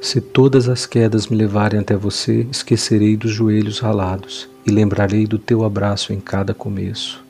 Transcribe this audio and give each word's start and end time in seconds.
Se 0.00 0.18
todas 0.18 0.66
as 0.66 0.86
quedas 0.86 1.28
me 1.28 1.36
levarem 1.36 1.78
até 1.78 1.94
você, 1.94 2.46
esquecerei 2.50 3.18
dos 3.18 3.30
joelhos 3.30 3.80
ralados 3.80 4.48
e 4.66 4.70
lembrarei 4.70 5.26
do 5.26 5.38
teu 5.38 5.62
abraço 5.62 6.12
em 6.12 6.18
cada 6.18 6.54
começo. 6.54 7.22